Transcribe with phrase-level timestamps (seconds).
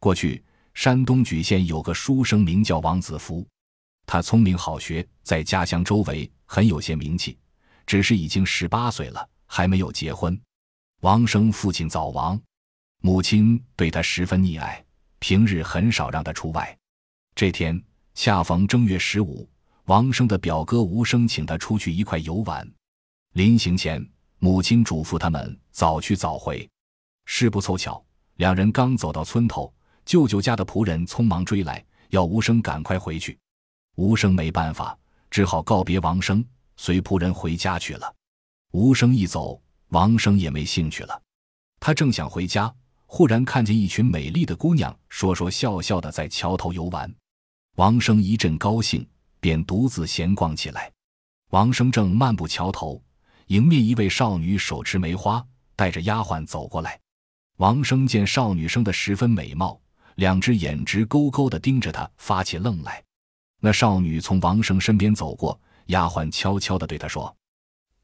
[0.00, 3.46] 过去山东莒县有个书生名叫王子福，
[4.06, 7.38] 他聪明好学，在家乡周围很有些名气，
[7.86, 10.40] 只是已经十八岁了，还没有结婚。
[11.02, 12.40] 王生父亲早亡，
[13.02, 14.82] 母亲对他十分溺爱，
[15.18, 16.74] 平日很少让他出外。
[17.34, 17.78] 这天
[18.14, 19.46] 恰逢正月十五，
[19.84, 22.66] 王生的表哥吴生请他出去一块游玩。
[23.34, 24.02] 临行前，
[24.38, 26.66] 母亲嘱咐他们早去早回。
[27.26, 28.02] 事不凑巧，
[28.36, 29.72] 两人刚走到村头，
[30.10, 33.38] 舅舅家的仆人匆忙追来，要吴生赶快回去。
[33.94, 34.98] 吴生没办法，
[35.30, 36.44] 只好告别王生，
[36.76, 38.12] 随仆人回家去了。
[38.72, 41.22] 吴生一走，王生也没兴趣了。
[41.78, 42.74] 他正想回家，
[43.06, 47.08] 忽然看见一群美丽的姑娘说说笑笑的在桥头游玩。
[47.76, 49.08] 王生一阵高兴，
[49.38, 50.90] 便独自闲逛起来。
[51.50, 53.00] 王生正漫步桥头，
[53.46, 56.98] 迎面一位少女手持梅花，带着丫鬟走过来。
[57.58, 59.80] 王生见少女生得十分美貌，
[60.16, 63.02] 两只眼直勾勾地盯着他，发起愣来。
[63.60, 67.36] 那少女从王生身边走过，丫鬟悄悄地对他说：“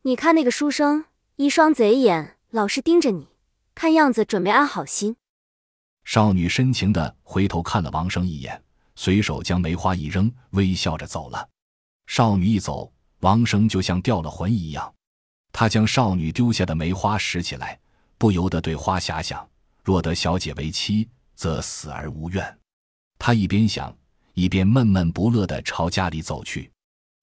[0.03, 3.29] 你看那个书生，一双贼眼老是盯着你，
[3.75, 5.17] 看样子准没安好心。”
[6.05, 8.63] 少女深情地回头看了王生一眼，
[8.95, 11.48] 随手将梅花一扔，微笑着走了。
[12.07, 14.95] 少女一走，王生就像掉了魂一样，
[15.53, 17.81] 他将少女丢下的梅花拾起来。
[18.19, 19.47] 不由得对花遐想：
[19.83, 22.59] 若得小姐为妻，则死而无怨。
[23.19, 23.97] 他一边想，
[24.34, 26.70] 一边闷闷不乐地朝家里走去。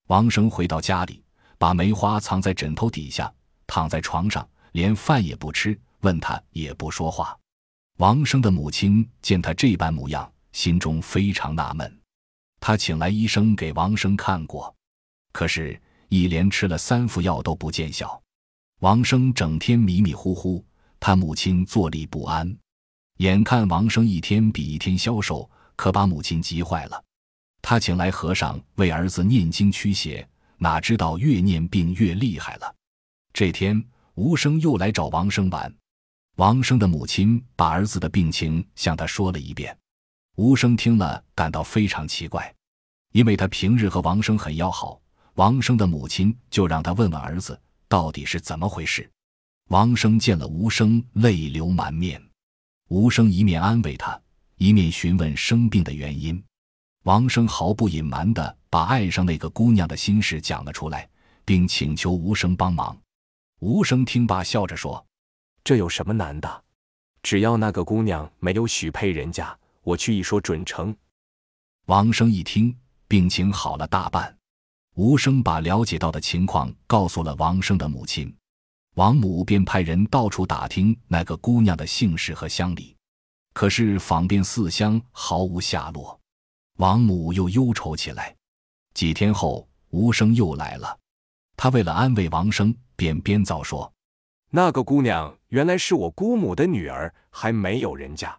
[0.06, 1.22] 王生回到家里，
[1.58, 3.32] 把梅花藏在枕头底下，
[3.66, 7.36] 躺在床上，连饭也不吃，问他也不说话。
[7.98, 12.00] 王生的母亲见他这般模样，心中非常纳闷。
[12.60, 14.74] 他请来医生给王生看过，
[15.32, 18.20] 可是，一连吃了三副药都不见效。
[18.80, 20.64] 王生整天迷迷糊糊。
[21.00, 22.56] 他母亲坐立不安，
[23.18, 27.02] 眼看王生一天比一天消瘦，可把母亲急坏了。
[27.62, 32.74] 他请来和尚为儿子念经驱邪，哪知道越念病越厉害了。
[33.32, 33.82] 这天，
[34.14, 35.72] 吴生又来找王生玩，
[36.36, 39.76] 王生的母亲把儿子的病情向他说了一遍。
[40.36, 42.52] 吴生听了，感到非常奇怪，
[43.12, 45.00] 因为他平日和王生很要好，
[45.34, 47.58] 王生的母亲就让他问问儿子
[47.88, 49.08] 到底是怎么回事。
[49.68, 52.20] 王生见了吴生，泪流满面。
[52.88, 54.20] 吴生一面安慰他，
[54.56, 56.42] 一面询问生病的原因。
[57.04, 61.08] 王生毫不隐瞒地把爱上那个姑娘的心事讲了出来，
[61.44, 62.96] 并请求吴生帮忙。
[63.60, 65.04] 吴生听罢，笑着说
[65.64, 66.64] ：“这有什么难的？
[67.22, 70.94] 只要那个姑娘没有许配人家，我去一说准成。”
[71.86, 72.76] 王生一听，
[73.08, 74.36] 病情好了大半。
[74.94, 78.34] 吴生把了解到的情况告诉了王生的母亲。
[78.94, 82.96] 王母便派人到处打听那个姑娘的姓氏和乡里，
[83.52, 86.18] 可是访遍四乡毫无下落。
[86.78, 88.34] 王母又忧愁起来。
[88.94, 90.96] 几天后，吴生又来了。
[91.56, 93.92] 他为了安慰王生，便编造说
[94.50, 98.38] ：“那个姑娘原来是我姑母的女儿，还没有人家。”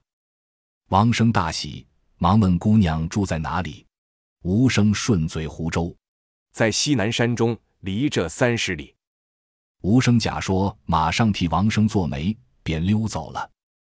[0.90, 1.86] 王生大喜，
[2.18, 3.86] 忙问姑娘住在哪里。
[4.44, 5.94] 吴生顺嘴胡诌
[6.54, 8.94] ：“在西南山中，离这三十里。”
[9.85, 13.47] 吴生假说马上替王生做媒，便溜走了。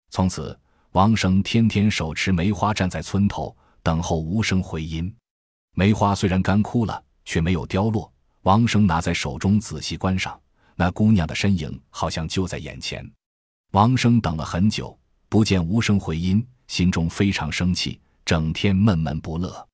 [0.09, 0.59] 从此，
[0.91, 5.09] 王生天天手持梅花站在村头等候吴生回音。
[5.75, 8.11] 梅花虽然干枯了，却没有凋落。
[8.41, 10.37] 王生拿在手中仔细观赏，
[10.75, 13.09] 那姑娘的身影好像就在眼前。
[13.71, 14.99] 王生等了很久，
[15.29, 19.65] 不见吴生回音，心中非常生气，整天闷闷不乐。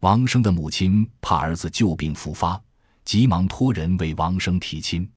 [0.00, 2.60] 王生的母亲怕儿子旧病复发，
[3.04, 5.08] 急忙托人为王生提亲。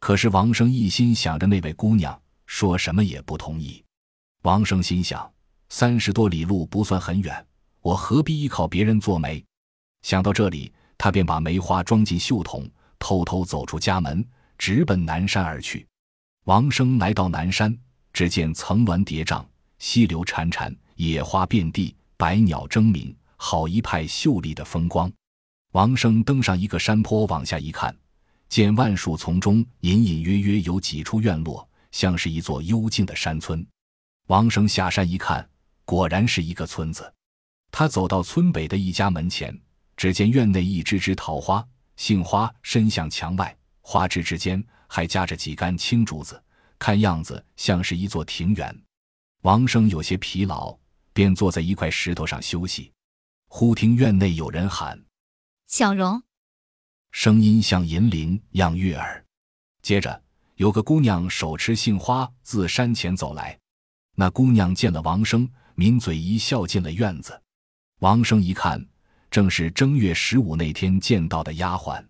[0.00, 3.84] 可是王生一心想着那位姑娘，说什么也不同意。
[4.42, 5.30] 王生心想：
[5.68, 7.46] 三十多里路不算很远，
[7.82, 9.44] 我何必依靠别人做媒？
[10.02, 12.68] 想到这里，他便把梅花装进袖筒，
[12.98, 15.86] 偷偷走出家门，直奔南山而去。
[16.44, 17.76] 王生来到南山，
[18.10, 19.44] 只见层峦叠嶂，
[19.78, 25.12] 溪流潺潺，野花遍地，百鸟争鸣，好一派秀丽的风光。
[25.72, 27.94] 王生登上一个山坡，往下一看。
[28.50, 33.64] 见万树丛中隐隐约约有几处院落，像是一座幽静的山村。
[34.26, 35.48] 王生下山一看，
[35.84, 37.14] 果然是一个村子。
[37.70, 39.56] 他走到村北的一家门前，
[39.96, 41.64] 只见院内一枝枝桃花，
[41.96, 46.42] 杏花伸向墙外，花枝之间还夹着几杆青竹子，
[46.76, 48.82] 看样子像是一座庭园。
[49.42, 50.76] 王生有些疲劳，
[51.12, 52.90] 便坐在一块石头上休息。
[53.46, 55.00] 忽听院内有人喊
[55.68, 56.20] ：“小荣。”
[57.10, 59.24] 声音像银铃一样悦耳。
[59.82, 60.22] 接着，
[60.56, 63.58] 有个姑娘手持杏花自山前走来。
[64.16, 67.40] 那姑娘见了王生，抿嘴一笑进了院子。
[68.00, 68.84] 王生一看，
[69.30, 72.04] 正是正月十五那天见到的丫鬟。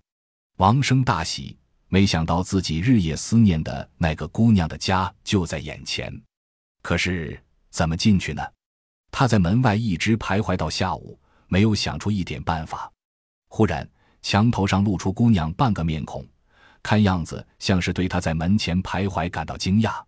[0.56, 1.56] 王生大喜，
[1.88, 6.12] 没想到自己日夜思念的那个姑娘的家就在眼前。
[6.82, 8.42] 可是怎么进去呢？
[9.10, 11.18] 他在门外一直徘徊到下午，
[11.48, 12.90] 没有想出一点办法。
[13.48, 13.88] 忽然，
[14.22, 16.26] 墙头上露出姑娘半个面孔，
[16.82, 20.02] 看样子像是对她在门前徘徊感到惊讶。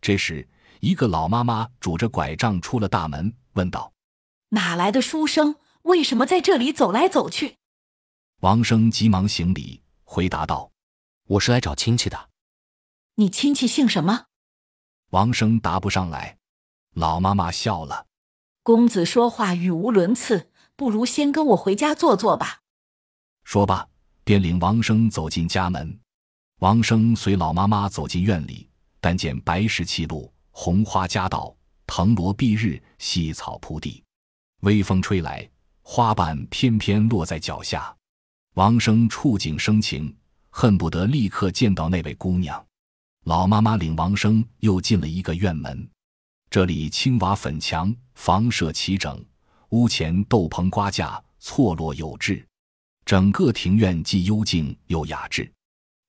[0.00, 0.46] 这时，
[0.80, 3.92] 一个老妈妈拄着拐杖出了大门，问道
[4.50, 5.56] ：“哪来的书生？
[5.82, 7.56] 为什么在这里走来走去？”
[8.40, 10.70] 王生急忙行礼，回答道
[11.26, 12.30] ：“我是来找亲戚的。”
[13.16, 14.26] 你亲戚姓什么？
[15.10, 16.36] 王生答不上来。
[16.92, 18.06] 老妈妈笑了
[18.62, 22.60] ：“公子说话语无伦次，不如先跟我回家坐坐吧。”
[23.46, 23.88] 说罢，
[24.24, 25.96] 便领王生走进家门。
[26.58, 28.68] 王生随老妈妈走进院里，
[29.00, 31.56] 但见白石砌路，红花夹道，
[31.86, 34.02] 藤萝蔽日，细草铺地。
[34.62, 35.48] 微风吹来，
[35.82, 37.96] 花瓣翩翩落在脚下。
[38.54, 40.12] 王生触景生情，
[40.50, 42.66] 恨不得立刻见到那位姑娘。
[43.26, 45.88] 老妈妈领王生又进了一个院门，
[46.50, 49.24] 这里青瓦粉墙，房舍齐整，
[49.68, 52.44] 屋前豆棚瓜架，错落有致。
[53.06, 55.50] 整个庭院既幽静又雅致。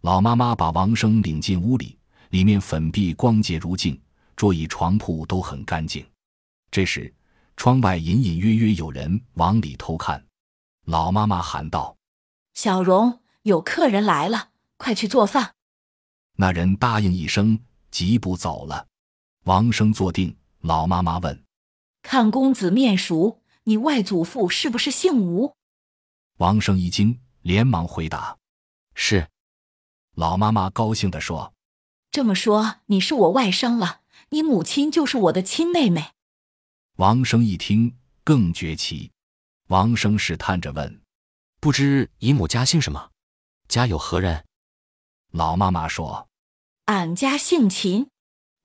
[0.02, 1.96] 老妈妈把王生领进屋里，
[2.32, 4.02] 里面粉壁光洁如镜，
[4.36, 6.04] 桌椅床铺都很干净。
[6.72, 7.14] 这时，
[7.56, 10.26] 窗外隐隐约约有人往里偷看。
[10.86, 11.96] 老妈妈喊道
[12.56, 15.54] ：“小荣，有客人来了，快去做饭。”
[16.38, 17.60] 那人答应一声，
[17.92, 18.88] 疾步走了。
[19.44, 21.44] 王生坐定，老妈妈问
[22.02, 25.56] ：“看公子面熟，你外祖父是不是姓吴？”
[26.38, 28.38] 王生一惊，连忙回答
[28.94, 29.28] ：“是。”
[30.14, 31.54] 老妈妈高兴地说
[32.12, 36.12] ：“这么说，你是我外甥了，你母亲就是我的亲妹妹。”
[36.98, 39.12] 王生一听，更觉奇。
[39.70, 41.02] 王生试探着问
[41.60, 43.10] ：“不知姨母家姓什么？
[43.68, 44.46] 家有何人？”
[45.34, 46.30] 老妈妈说
[46.86, 48.10] ：“俺家姓秦，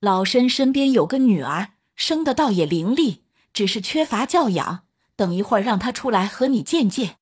[0.00, 3.22] 老身身边有个女儿，生的倒也伶俐，
[3.54, 4.84] 只是缺乏教养。
[5.16, 7.16] 等一会儿让她出来和你见见。”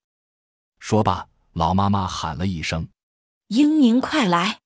[0.80, 2.88] 说罢，老妈妈喊了一声
[3.48, 4.58] ：“英宁，快来！”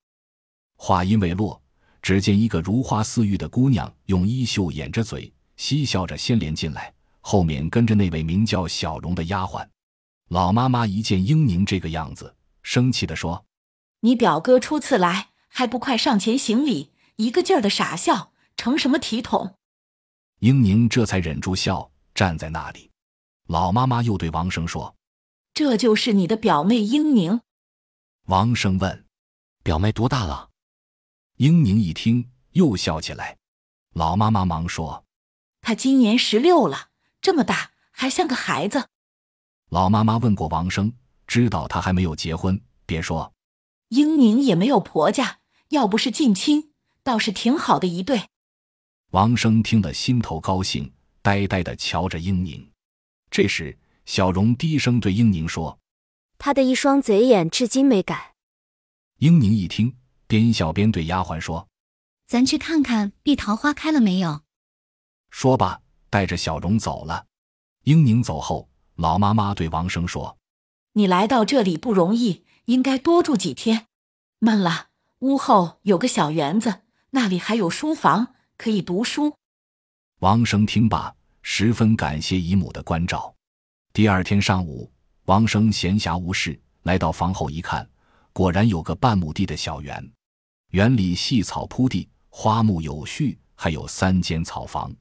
[0.79, 1.61] 话音未落，
[2.01, 9.67] 只见一个如花似玉的姑娘用衣袖掩着嘴，嬉笑着先连进来，后面跟着那位名叫小荣的丫鬟。
[10.29, 13.45] 老妈妈一见英宁这个样子，生气地说
[14.01, 16.93] ：“你表哥初次来，还不快上前行礼？
[17.17, 19.57] 一个劲儿的傻笑，成什么体统？”
[20.41, 22.89] 英宁这才忍住笑，站在那里。
[23.49, 24.95] 老妈妈又对王生说。
[25.55, 27.41] 这就是你的表妹英宁。
[28.25, 29.07] 王生问
[29.63, 30.51] ：“表妹多大了？”
[31.39, 33.39] 英宁一听，又笑起来。
[33.93, 35.05] 老妈妈忙说
[35.63, 36.89] ：“她今年十六了，
[37.21, 38.89] 这么大还像个孩子。”
[39.71, 40.93] 老妈妈问过王生，
[41.29, 43.33] 知道他还没有结婚，便说
[43.91, 46.73] ：“英宁也没有婆家，要不是近亲，
[47.05, 48.29] 倒是挺好的一对。”
[49.13, 50.93] 王生听了，心头高兴，
[51.23, 52.69] 呆呆的瞧着英宁。
[53.31, 53.79] 这时。
[54.07, 55.79] 小荣低声对英宁说
[56.39, 58.35] ：“他的一双贼眼至今没改。”
[59.19, 59.97] 英宁一听，
[60.27, 61.69] 边笑边对丫鬟说
[62.27, 64.43] ：“咱去看看碧桃花开了没有。”
[65.31, 65.81] 说罢，
[66.11, 67.27] 带着小荣走了。
[67.85, 70.39] 英宁走后，老妈妈对王生说
[70.95, 73.87] ：“你来到这里不容易，应该多住几天。
[74.39, 74.89] 闷了，
[75.21, 79.37] 屋后有个小园子，那里还有书房，可以读书。”
[80.21, 83.35] 王生听罢，十分感谢姨母的关照。
[83.95, 84.91] 第二天上午，
[85.27, 87.89] 王生闲暇无事，来到房后一看，
[88.33, 90.13] 果然有个半亩地的小园，
[90.71, 94.93] 园里细草铺地，花木有序，还有三间草房。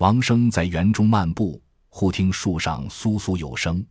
[0.00, 3.82] 王生在园中漫步，忽听树上簌簌有声，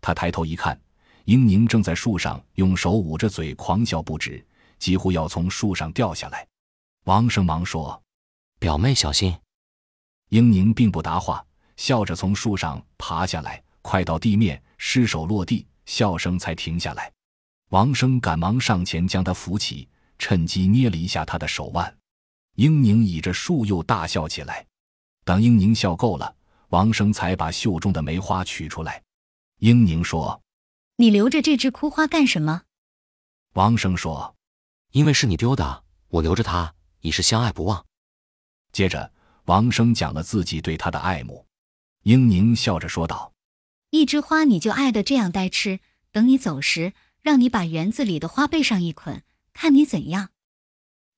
[0.00, 0.80] 他抬头一看，
[1.24, 4.46] 英宁正在树上用手捂着嘴狂笑不止，
[4.78, 6.46] 几乎要从树上掉下来。
[7.06, 8.00] 王生忙说
[8.60, 9.36] ：“表妹小心。”
[10.30, 11.44] 英宁并不答话，
[11.76, 13.60] 笑着从树上爬下来。
[13.90, 17.12] 快到地面，失手落地，笑声才停下来。
[17.70, 21.98] 王生赶忙上前将他扶起，趁机捏了一下他的手腕。
[22.54, 24.64] 英宁倚着树又大笑起来。
[25.24, 26.36] 等英宁笑够了，
[26.68, 29.02] 王生才把袖中的梅花取出来。
[29.58, 30.40] 英宁说
[30.94, 32.62] ：“你留着这只枯花干什么？”
[33.54, 34.36] 王生说
[34.94, 37.84] ：“因为是你丢的，我留着它，已是相爱不忘。”
[38.70, 39.12] 接着，
[39.46, 41.44] 王生讲了自己对他的爱慕。
[42.04, 43.32] 英宁笑着说道。
[43.90, 45.80] 一枝花你就爱的这样呆痴，
[46.12, 46.92] 等你走时，
[47.22, 50.30] 让你把园子里的花背上一捆，看你怎样。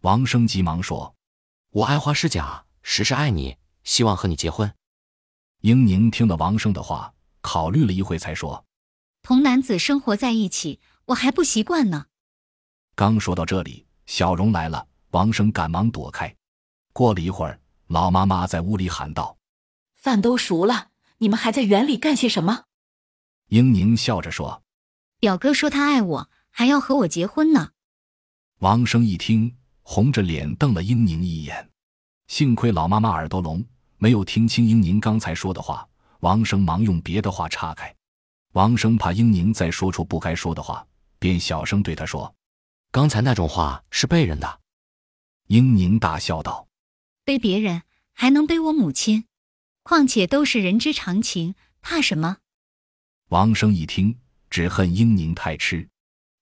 [0.01, 1.15] 王生急忙说
[1.71, 4.75] ：“我爱花是假，实是爱你，希望和你结婚。”
[5.61, 8.65] 英宁听了王生的话，考虑了一会，才说
[9.23, 12.07] ：“同男子生活在一起，我还不习惯呢。”
[12.97, 16.35] 刚说到这里，小荣来了，王生赶忙躲开。
[16.95, 19.37] 过了一会儿，老妈妈在屋里喊道
[19.97, 20.92] ：“饭都熟了，
[21.23, 22.65] 你们还在园里干些什么？”
[23.51, 24.65] 英宁笑着说
[25.21, 27.71] ：“表哥说他爱我，还要和我结婚呢。”
[28.59, 31.71] 王生一听，红着脸瞪了英宁一眼。
[32.27, 33.65] 幸亏老妈妈耳朵聋。
[33.99, 35.89] 没有听清英宁刚才说的话，
[36.21, 37.95] 王生忙用别的话岔开。
[38.55, 40.85] 王生怕英宁再说出不该说的话，
[41.21, 42.35] 便小声对他说
[42.91, 44.61] ：“刚才那种话是背人的。”
[45.47, 46.67] 英宁大笑道
[47.25, 49.27] ：“背别人还能背我母亲？
[49.83, 52.39] 况且都是人之常情，怕什么？”
[53.31, 54.17] 王生一听，
[54.51, 55.89] 只恨英宁太痴。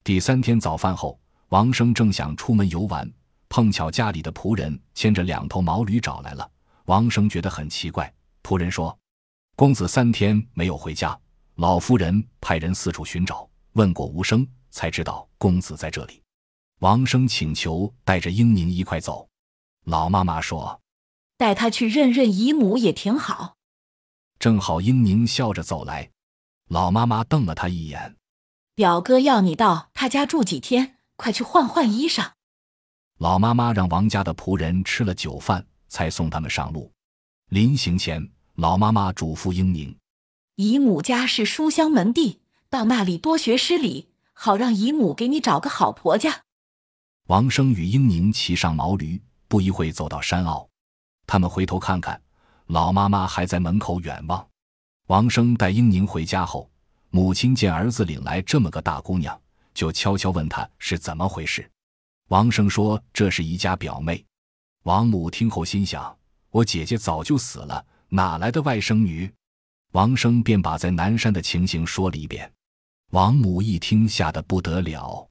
[0.03, 3.11] 第三天早饭后，王生正想出门游玩，
[3.49, 6.51] 碰巧家里的仆人牵着两头毛驴找来了。
[6.87, 8.99] 王生觉得很奇怪，仆人说
[9.55, 11.17] ：“公子三天没有回家，
[11.57, 16.21] 老夫人派人四处寻找，问过无声，才知道公子在这里。”
[16.81, 19.29] 王生请求带着英宁一块走。
[19.85, 20.80] 老妈妈说
[21.41, 23.57] ：“带他去认认姨母也挺好。”
[24.39, 26.11] 正好英宁笑着走来，
[26.69, 28.17] 老妈妈瞪了他一眼
[28.77, 32.33] ：“表哥要你到他家住几天，快去换换衣裳。”
[33.19, 35.67] 老妈妈让王家的仆人吃了酒饭。
[35.91, 36.93] 才送他们上路。
[37.49, 39.99] 临行前，老妈妈嘱咐英宁
[40.55, 46.45] ：“姨母家是书香门第，到那里多学诗礼，好让姨母给你找个好婆家。”
[47.27, 50.70] 王生与英宁骑上毛驴，不一会走到山坳。
[51.31, 52.21] 他们回头看看，
[52.67, 54.45] 老妈妈还在门口远望。
[55.07, 56.69] 王生带英宁回家后，
[57.11, 59.41] 母亲见儿子领来这么个大姑娘，
[59.73, 61.71] 就悄悄问他是怎么回事。
[62.31, 64.25] 王生说：“这是一家表妹。”
[64.83, 66.19] 王母听后心想
[66.51, 69.33] ：“我姐姐早就死了，哪来的外甥女？”
[69.95, 72.53] 王生便把在南山的情形说了一遍。
[73.13, 75.29] 王母一听，吓得不得了。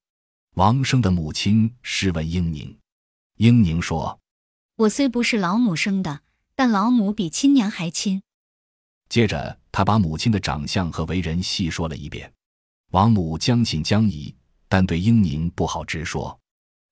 [0.56, 2.74] 王生的母亲试问英宁，
[3.36, 4.18] 英宁说
[4.79, 6.21] ：“我虽不是老母生的，
[6.55, 8.24] 但老母比亲娘还亲。”
[9.09, 12.31] 接着，他把母亲的长相和为人细说了一遍。
[12.91, 14.33] 王母将信将疑，
[14.69, 16.39] 但对英宁不好直说。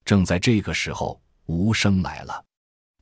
[0.03, 2.43] 正在这个时候，无声来了。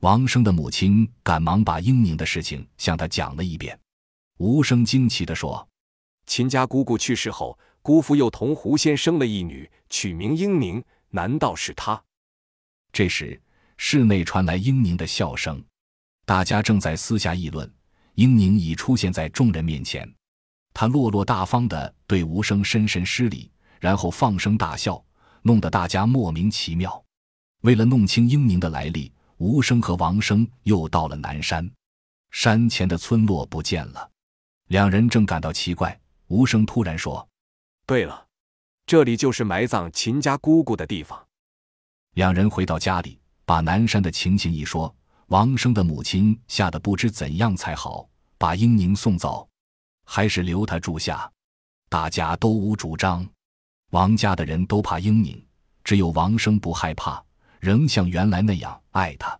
[0.02, 3.76] 王生的母亲赶忙把英宁的事情向他讲了一遍。
[4.38, 5.68] 吴生惊奇地说
[6.26, 12.04] ：“秦家姑姑去世后，姑父又同胡仙生了一女，取名英宁，难道是她？”
[12.92, 13.40] 这时，
[13.76, 15.62] 室内传来英宁的笑声，
[16.24, 17.70] 大家正在私下议论。
[18.14, 20.10] 英宁已出现在众人面前，
[20.72, 25.04] 他落落大方地对吴声深深施礼，然后放声大笑，
[25.42, 27.04] 弄得大家莫名其妙。
[27.62, 31.70] 为了弄清英宁的来历，吴声和王生又到了南山，
[32.30, 34.10] 山前的村落不见了。
[34.68, 37.28] 两人正感到奇怪，吴声突然说
[37.84, 38.26] ：“对了，
[38.86, 41.26] 这里就是埋葬秦家姑姑的地方。”
[42.16, 44.92] 两人回到家里，把南山的情形一说，
[45.28, 49.48] 王生的母亲吓得不知怎样才好，把英宁送走，
[50.04, 51.30] 还是留他住下。
[51.88, 53.24] 大家都无主张，
[53.92, 55.40] 王家的人都怕英宁，
[55.84, 57.24] 只有王生不害怕。
[57.58, 59.36] 仍像原来那样爱他。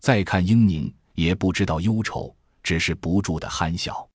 [0.00, 4.08] 再看英宁，也不知道忧愁，只是不住的憨笑。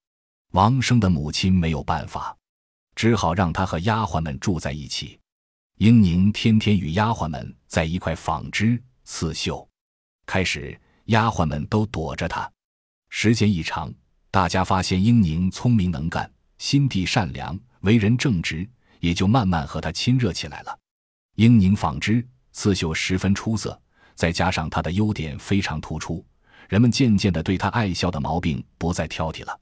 [0.51, 2.35] 王生的母亲没有办法，
[2.95, 5.19] 只好让他和丫鬟们住在一起。
[5.77, 9.65] 英宁天天与丫鬟们在一块纺织刺绣。
[10.25, 12.51] 开始，丫鬟们都躲着他。
[13.09, 13.93] 时间一长，
[14.29, 18.69] 大家发现英宁聪明能干，心地善良，为人正直，
[18.99, 20.77] 也就慢慢和他亲热起来了。
[21.35, 22.27] 英宁纺织。
[22.57, 23.77] 刺绣十分出色，
[24.15, 26.25] 再加上他的优点非常突出，
[26.69, 29.59] 人们渐渐的对他爱笑的毛病不再挑剔了。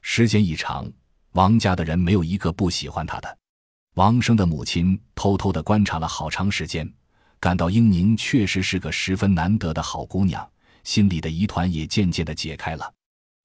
[0.00, 0.90] 时间一长，
[1.32, 3.38] 王家的人没有一个不喜欢他的。
[3.96, 6.90] 王生的母亲偷偷的观察了好长时间，
[7.40, 10.46] 感到英宁确实是个十分难得的好姑娘，
[10.84, 12.92] 心里的疑团也渐渐的解开了，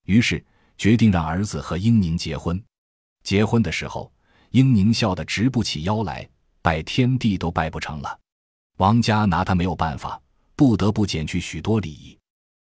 [0.05, 0.43] 于是
[0.77, 2.61] 决定让儿子和英宁结婚。
[3.23, 4.11] 结婚的时候，
[4.51, 6.27] 英宁笑得直不起腰来，
[6.61, 8.19] 拜天地都拜不成了。
[8.77, 10.21] 王家拿他没有办法，
[10.57, 12.17] 不得不减去许多礼仪。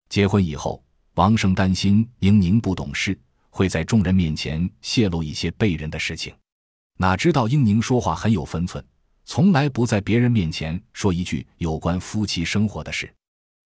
[0.08, 0.82] 结婚以后，
[1.16, 3.20] 王生担心英宁不懂事，
[3.50, 6.34] 会在众人面前泄露一些背人的事情。
[6.96, 8.82] 哪知道英宁说话很有分寸，
[9.28, 13.14] 从来不在别人面前说一句有关夫妻生活的事。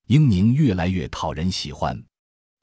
[0.09, 1.97] 英宁越来越讨人喜欢。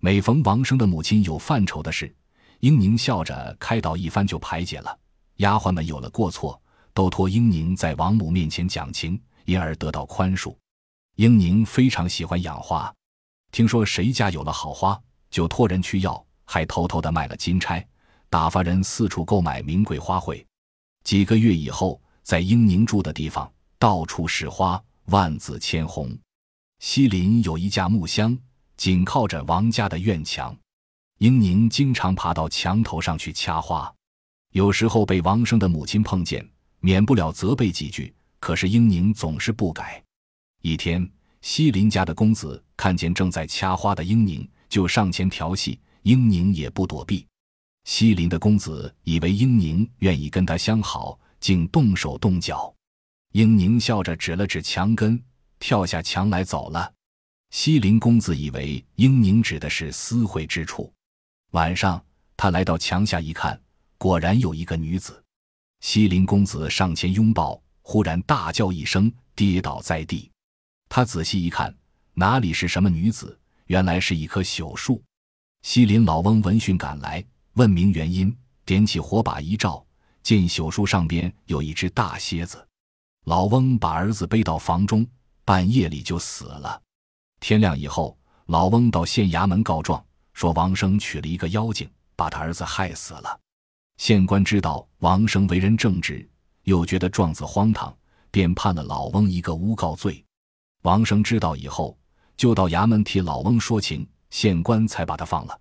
[0.02, 2.14] 每逢王生的母亲有犯愁的事，
[2.60, 5.00] 英宁笑着开导一番就排解了。
[5.38, 6.62] 丫鬟们有了过错，
[6.94, 9.18] 都托英宁在王母面前讲情。
[9.46, 10.54] 因而得到宽恕。
[11.16, 12.94] 英宁非常喜欢养花，
[13.52, 15.02] 听说谁家有了好花，
[15.32, 17.84] 就托人去要，还偷偷的卖了金钗，
[18.30, 20.46] 打发人四处购买名贵花卉。
[21.04, 26.16] 几个月以后，在英宁住的地方，到处是花，万紫千红。
[26.78, 28.38] 西林有一架木箱，
[28.78, 30.56] 紧靠着王家的院墙。
[31.18, 33.92] 英宁经常爬到墙头上去掐花，
[34.52, 36.48] 有时候被王生的母亲碰见，
[36.82, 38.14] 免不了责备几句。
[38.40, 40.00] 可是英宁总是不改。
[40.62, 47.26] 一天，西林家的公子看见正在掐花的英宁，就上前调戏，英宁也不躲避。
[47.86, 52.74] 西林的公子以为英宁愿意跟他相好，竟动手动脚。
[53.34, 55.22] 英宁笑着指了指墙根，
[55.60, 56.94] 跳下墙来走了。
[57.52, 60.92] 西林公子以为英宁指的是私会之处。
[61.52, 62.04] 晚上，
[62.38, 63.60] 他来到墙下一看，
[63.98, 65.24] 果然有一个女子。
[65.82, 70.30] 西林公子上前拥抱，忽然大叫一声，跌倒在地。
[70.90, 71.76] 他仔细一看，
[72.14, 73.40] 哪里是什么女子？
[73.66, 75.02] 原来是一棵朽树。
[75.62, 79.86] 西林老翁闻讯赶来，问明原因，点起火把一照，
[80.24, 82.66] 见朽树上边有一只大蝎子。
[83.26, 85.06] 老翁把儿子背到房中，
[85.46, 86.82] 半夜里就死了。
[87.40, 90.04] 天亮以后，老翁到县衙门告状。
[90.34, 93.38] 说王生娶了一个妖精，把他儿子害死了。
[93.98, 96.26] 县官知道王生为人正直，
[96.64, 97.94] 又觉得状子荒唐，
[98.32, 100.24] 便判了老翁一个诬告罪。
[100.84, 101.98] 王生知道以后，
[102.38, 105.60] 就到衙门替老翁说情，县官才把他放了。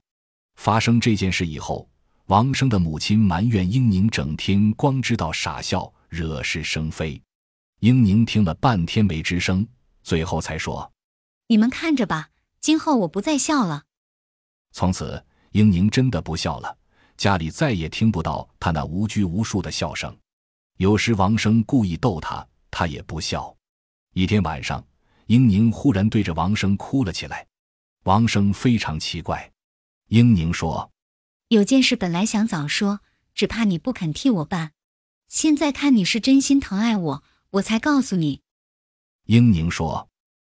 [0.54, 1.88] 发生这件事以后，
[2.28, 7.18] 王生的母亲埋怨英宁整天光知道傻笑，惹是生非。
[7.80, 9.66] 英宁听了半天没吱声，
[10.02, 10.92] 最后才说
[11.49, 12.28] ：“你们看着吧，
[12.61, 13.85] 今后我不再笑了。”
[14.73, 16.76] 从此，英宁真的不笑了，
[17.16, 20.14] 家里再也听不到她那无拘无束的笑声。
[20.76, 23.56] 有时王生故意逗她，她也不笑。
[24.12, 24.87] 一天晚上，
[25.28, 27.47] 英宁忽然对着王生哭了起来。
[28.04, 29.50] 王生非常奇怪。
[30.08, 30.90] 英宁说
[31.49, 33.00] ：“有件事本来想早说，
[33.34, 34.73] 只怕你不肯替我办。
[35.28, 38.43] 现在看你是真心疼爱我，我才告诉你。”
[39.25, 40.11] 英宁说：“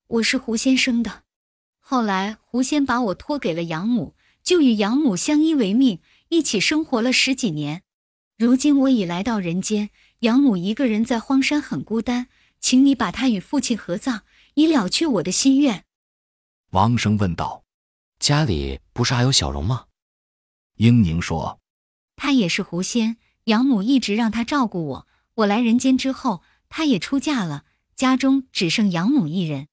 [0.08, 1.22] 我是胡先生的。”
[1.78, 7.82] 后来，胡先把我托给了养母，就与养母相依为命，一起生活了十几年。
[8.36, 12.26] 如今我已来到人间，养母一个人在荒山很孤单，
[12.60, 14.22] 请你把她与父亲合葬，
[14.54, 15.84] 以了却我的心愿。
[16.70, 17.62] 王生问道
[18.18, 19.84] ：“家里不是还有小荣吗？”
[20.80, 21.60] 英宁说
[22.16, 25.06] ：“她也是狐仙，养母一直让她照顾我。
[25.34, 29.68] 我来人间之后，她也出嫁了，家中只剩养母一人。”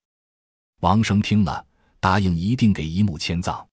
[0.82, 1.66] 王生听了。
[2.00, 3.68] 答应一定给姨母迁葬。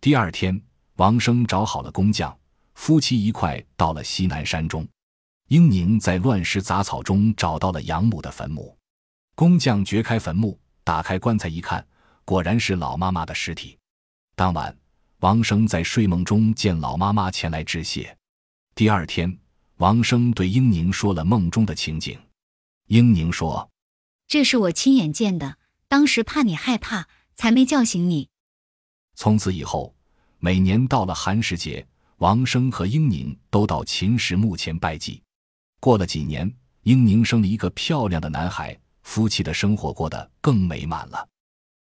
[0.00, 0.60] 第二天，
[0.96, 2.36] 王生找好了工匠，
[2.74, 4.86] 夫妻一块到了西南山中。
[5.48, 8.76] 英宁在乱石杂草中找到了养母的坟墓。
[9.34, 11.86] 工匠掘开坟墓，打开棺材一看，
[12.24, 13.78] 果然是老妈妈的尸体。
[14.34, 14.76] 当晚，
[15.22, 18.16] 王生在睡梦中见老妈妈前来致谢。
[18.74, 19.38] 第二天，
[19.76, 22.18] 王生对英宁说了梦中的情景。
[22.88, 23.70] 英宁说
[24.26, 28.28] ：“这是我亲眼见的，当时怕你害怕。”才没叫醒你。
[29.14, 29.94] 从此以后，
[30.38, 31.84] 每年到了寒食节，
[32.18, 35.22] 王生和英宁都到秦氏墓前拜祭。
[35.80, 41.26] 过了几年，英宁生了一个漂亮的男孩，夫妻的生活过得更美满了。